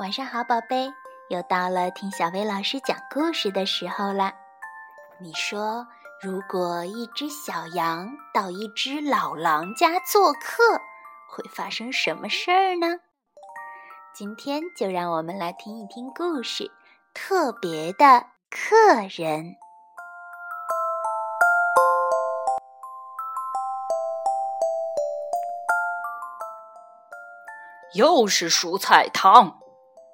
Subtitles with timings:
[0.00, 0.90] 晚上好，宝贝，
[1.28, 4.32] 又到了听小薇老师讲故事的时候啦。
[5.18, 5.86] 你说，
[6.22, 10.80] 如果一只小羊到一只老狼家做客，
[11.28, 13.00] 会发生什么事儿呢？
[14.14, 16.64] 今天就让我们来听一听故事
[17.12, 19.44] 《特别的客人》。
[27.92, 29.59] 又是蔬菜汤。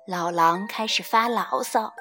[0.06, 1.92] 老狼开始发牢骚：“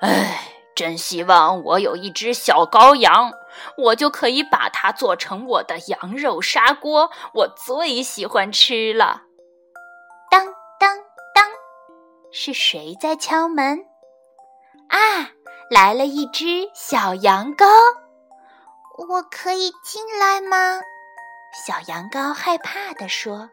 [0.00, 3.32] 哎，真希望我有一只小羔羊，
[3.76, 9.22] 我就可以把它做成我的羊肉砂锅，我最喜欢吃了。”
[10.30, 10.46] 当
[10.80, 10.96] 当
[11.34, 11.44] 当，
[12.30, 13.84] 是谁在敲门？
[14.88, 15.28] 啊，
[15.70, 17.66] 来了一只小羊羔，
[19.08, 20.80] 我可以进来吗？
[21.66, 23.50] 小羊羔害怕地说。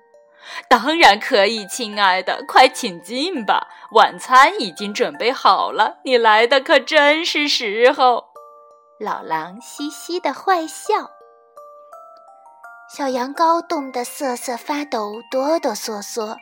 [0.68, 3.68] 当然可以，亲爱的，快请进吧。
[3.92, 8.26] 晚餐已经准备好了，你来的可真是时候。
[9.00, 11.12] 老狼嘻嘻的坏笑，
[12.94, 16.36] 小羊羔冻得瑟瑟发抖，哆哆嗦嗦。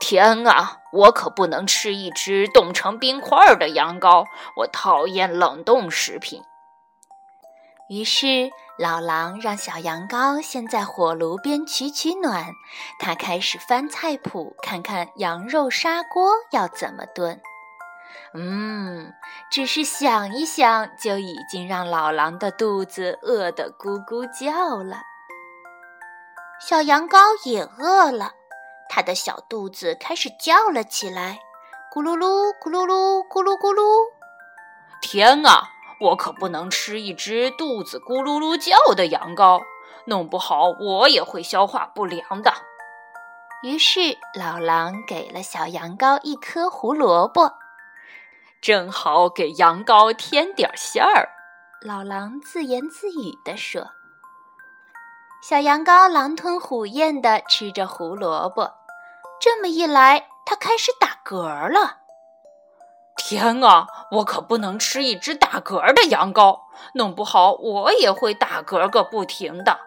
[0.00, 4.24] 天啊，我可不能吃一只冻成冰块的羊羔，
[4.56, 6.42] 我讨厌冷冻食品。
[7.88, 8.50] 于是。
[8.80, 12.52] 老狼让小羊羔先在火炉边取取暖，
[13.00, 17.40] 他开始翻菜谱，看看羊肉砂锅要怎么炖。
[18.34, 19.12] 嗯，
[19.50, 25.02] 只是想一想，就已经让老狼的肚子饿得咕咕叫了。
[26.60, 27.18] 小羊羔
[27.50, 28.30] 也饿了，
[28.88, 31.40] 它的小肚子开始叫了起来，
[31.92, 33.82] 咕噜噜，咕噜噜，咕噜咕噜。
[35.02, 35.70] 天啊！
[36.00, 39.62] 我可不能吃一只肚子咕噜噜叫的羊羔，
[40.06, 42.52] 弄不好我也会消化不良的。
[43.62, 47.54] 于是老狼给了小羊羔一颗胡萝卜，
[48.60, 51.30] 正好给羊羔添点馅儿。
[51.80, 53.90] 老狼自言自语地说
[55.42, 58.72] ：“小羊羔狼吞虎咽地吃着胡萝卜，
[59.40, 61.97] 这么一来，它开始打嗝了。”
[63.18, 63.86] 天啊！
[64.12, 66.60] 我可不能吃一只打嗝的羊羔，
[66.94, 69.80] 弄不好我也会打嗝个不停的。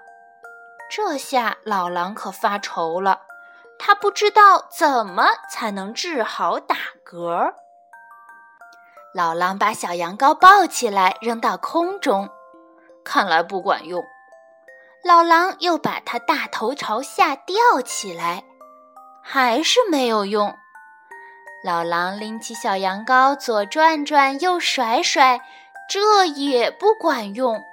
[0.90, 3.22] 这下老狼可发愁了，
[3.80, 7.54] 他不知道怎么才能治好打嗝。
[9.14, 12.30] 老狼把小羊羔抱起来扔到空中，
[13.04, 14.04] 看来不管用。
[15.04, 18.44] 老狼又把它大头朝下吊起来，
[19.24, 20.56] 还是没有用。
[21.64, 25.40] 老狼拎起小羊羔，左转转，右甩甩，
[25.88, 27.64] 这也不管用。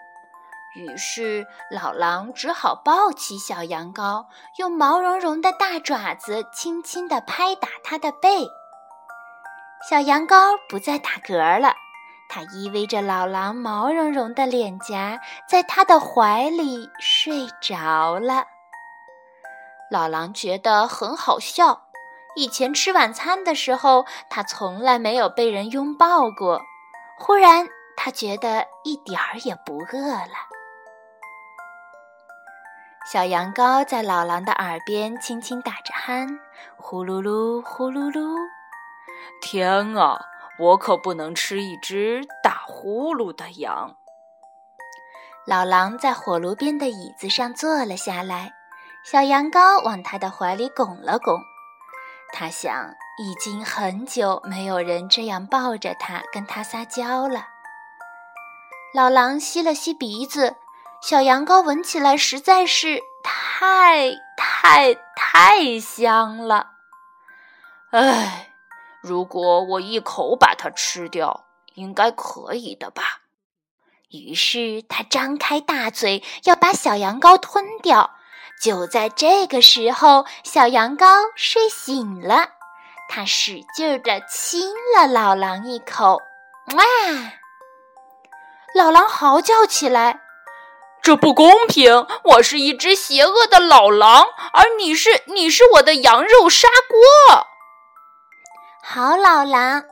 [0.77, 4.27] 于是老狼只好抱起小羊羔，
[4.59, 8.47] 用毛茸茸的大爪子轻轻地拍打它的背。
[9.89, 11.73] 小羊羔不再打嗝了，
[12.29, 18.45] 它依偎着老狼毛茸茸的脸颊，在他的怀里睡着了。
[19.91, 21.88] 老狼觉得很好笑。
[22.37, 26.63] 以前吃晚餐的时候，他从来没有被人拥抱过。
[27.19, 30.49] 忽然，他觉得一点儿也不饿了。
[33.11, 36.39] 小羊羔在老狼的耳边轻轻打着鼾，
[36.77, 38.37] 呼噜噜，呼噜噜。
[39.41, 40.21] 天啊，
[40.59, 43.97] 我可不能吃一只打呼噜的羊。
[45.47, 48.53] 老狼在火炉边的椅子上坐了下来，
[49.03, 51.41] 小羊羔往他的怀里拱了拱。
[52.33, 57.49] 他想，已经很久没有人这样抱着他，跟他撒娇了。
[58.95, 60.57] 老狼吸了吸鼻子，
[61.03, 66.73] 小羊羔闻起来实在是太太太香了。
[67.91, 68.51] 唉，
[69.01, 73.03] 如果我一口把它吃掉，应该可以的吧？
[74.11, 78.18] 于是他张开大嘴，要把小羊羔吞掉。
[78.61, 81.07] 就在这个时候，小羊羔
[81.37, 82.49] 睡醒了，
[83.09, 86.21] 它使劲地亲了老狼一口。
[86.75, 86.85] 哇！
[88.75, 90.21] 老狼嚎叫起来
[91.01, 92.07] ：“这不公平！
[92.25, 97.47] 我是一只邪恶的老狼，而你是你是我的羊肉砂锅。”
[98.83, 99.85] 好，老狼，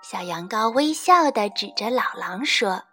[0.00, 2.84] 小羊羔微笑地指着老狼说：“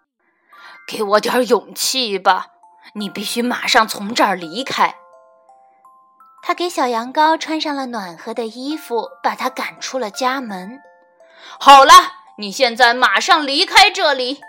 [0.87, 2.47] 给我点勇气吧！
[2.95, 4.95] 你必须马上从这儿离开。”
[6.45, 10.81] 他给小羊羔穿上了暖和的衣服，把它赶出了家门。
[11.57, 11.93] 好了，
[12.37, 14.41] 你现在马上离开这里！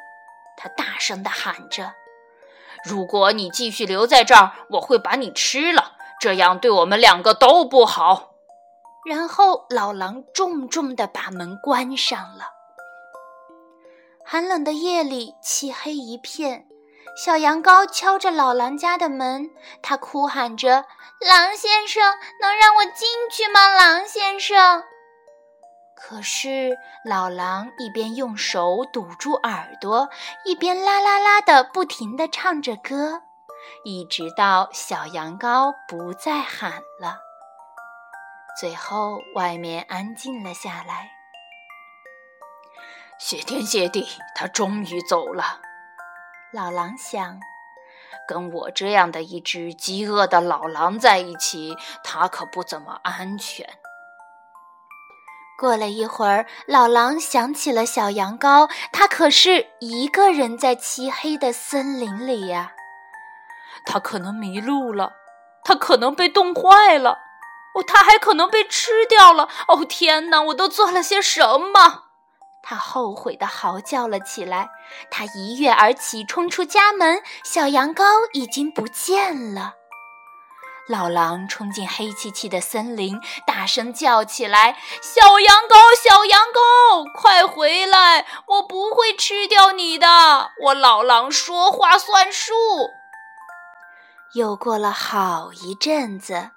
[0.57, 1.95] 他大声地喊着
[2.85, 8.33] ：“如果你继续留在这儿，我会把你吃了，这样对我们两个都不好。”
[9.07, 12.51] 然后老狼重重地把门关上了。
[14.25, 16.67] 寒冷的夜里，漆黑一片。
[17.17, 19.51] 小羊羔敲着老狼家的门，
[19.83, 20.85] 他哭喊着
[21.25, 22.03] ：“狼先生，
[22.41, 23.69] 能让我进去吗？
[23.69, 24.83] 狼先生！”
[25.97, 30.09] 可是老狼一边用手堵住耳朵，
[30.45, 33.23] 一边啦啦啦的不停地唱着歌，
[33.85, 37.21] 一直到小羊羔不再喊了。
[38.61, 41.13] 最后，外面安静了下来。
[43.19, 45.61] 谢天谢地，他终于走了。
[46.55, 47.41] 老狼想，
[48.29, 53.69] 跟我这样的一只饥饿的老狼在一起，它可不怎么安全。
[55.59, 62.75] 过了一会儿，老狼想起了小羊羔，它可是一个人在漆黑的森林里呀。
[63.85, 65.15] 他可能迷路了，
[65.65, 67.19] 他可能被冻坏了，
[67.75, 69.49] 哦，他还可能被吃掉了。
[69.67, 72.05] 哦，天哪，我都做了些什么？
[72.67, 74.71] 他后悔地嚎叫了起来。
[75.11, 77.23] 他一跃而起，冲出家门。
[77.45, 78.03] 小羊羔
[78.33, 79.75] 已经不见了。
[80.87, 88.27] 老狼冲进黑漆漆的森林，大声叫起来：“小羊羔，小羊羔，快回来！
[88.47, 90.07] 我不会吃掉你的，
[90.63, 92.53] 我老狼说话算数。”
[94.37, 96.51] 又过了好一阵子，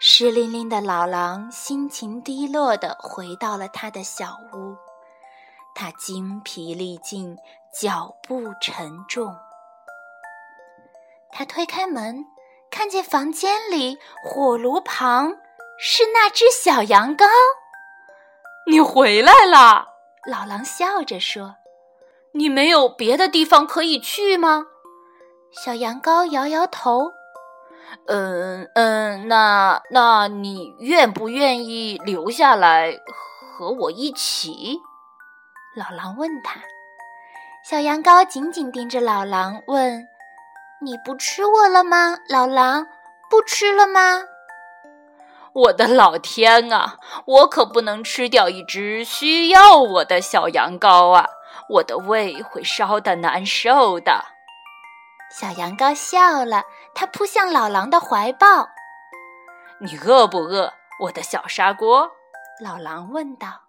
[0.00, 4.87] 湿淋淋的老狼心情低落地回到了他的小屋。
[5.80, 7.38] 他精疲力尽，
[7.72, 9.32] 脚步沉重。
[11.30, 12.24] 他推开门，
[12.68, 15.36] 看见房间里火炉旁
[15.78, 17.26] 是那只小羊羔。
[18.66, 19.86] 你回来了，
[20.26, 21.54] 老狼笑着说
[22.34, 24.66] ：“你没有别的地方可以去吗？”
[25.54, 27.12] 小羊羔摇摇头
[28.08, 32.98] ：“嗯嗯，那那你愿不愿意留下来
[33.52, 34.80] 和我一起？”
[35.78, 36.58] 老狼问他，
[37.62, 40.08] 小羊羔紧紧盯着老狼，问
[40.82, 42.88] ：“你不吃我了吗？”老狼
[43.30, 44.24] 不吃了吗？
[45.52, 46.98] 我的老天啊！
[47.26, 51.28] 我可不能吃掉一只需要我的小羊羔啊！
[51.68, 54.24] 我的胃会烧得难受的。
[55.30, 58.68] 小羊羔笑了，它扑向老狼的怀抱。
[59.80, 60.72] 你饿不饿，
[61.02, 62.10] 我的小砂锅？
[62.60, 63.67] 老狼问道。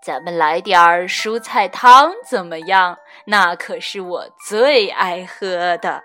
[0.00, 2.98] 咱们来点儿蔬菜汤怎么样？
[3.24, 6.02] 那可是我最爱喝的。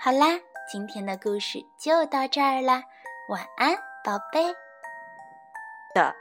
[0.00, 0.38] 好啦，
[0.70, 2.84] 今天的故事就到这儿啦，
[3.28, 3.74] 晚安，
[4.04, 4.54] 宝贝。
[5.94, 6.14] 的。